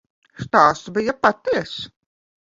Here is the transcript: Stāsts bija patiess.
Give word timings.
Stāsts 0.43 0.89
bija 0.95 1.13
patiess. 1.25 1.75